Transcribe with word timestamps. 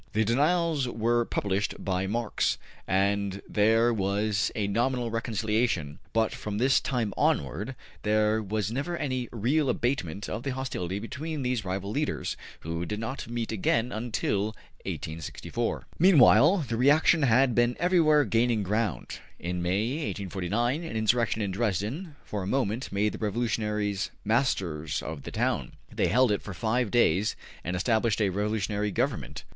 The 0.13 0.23
denials 0.25 0.87
were 0.87 1.25
published 1.25 1.75
by 1.77 2.07
Marx, 2.07 2.57
and 2.87 3.39
there 3.47 3.93
was 3.93 4.51
a 4.55 4.65
nominal 4.65 5.11
reconciliation, 5.11 5.99
but 6.11 6.33
from 6.33 6.57
this 6.57 6.79
time 6.79 7.13
onward 7.15 7.75
there 8.01 8.41
was 8.41 8.71
never 8.71 8.97
any 8.97 9.29
real 9.31 9.69
abatement 9.69 10.27
of 10.27 10.41
the 10.41 10.53
hostility 10.55 10.97
between 10.97 11.43
these 11.43 11.63
rival 11.63 11.91
leaders, 11.91 12.35
who 12.61 12.83
did 12.83 12.99
not 12.99 13.27
meet 13.29 13.51
again 13.51 13.91
until 13.91 14.55
1864. 14.87 15.85
Meanwhile, 15.99 16.65
the 16.67 16.77
reaction 16.77 17.21
had 17.21 17.53
been 17.53 17.77
everywhere 17.79 18.25
gaining 18.25 18.63
ground. 18.63 19.19
In 19.37 19.61
May, 19.61 19.97
1849, 20.07 20.83
an 20.83 20.97
insurrection 20.97 21.43
in 21.43 21.51
Dresden 21.51 22.15
for 22.25 22.41
a 22.41 22.47
moment 22.47 22.91
made 22.91 23.11
the 23.11 23.19
revolutionaries 23.19 24.09
masters 24.25 25.03
of 25.03 25.21
the 25.21 25.31
town. 25.31 25.73
They 25.93 26.07
held 26.07 26.31
it 26.31 26.41
for 26.41 26.55
five 26.55 26.89
days 26.89 27.35
and 27.63 27.75
established 27.75 28.19
a 28.19 28.29
revolutionary 28.31 28.89
government. 28.89 29.43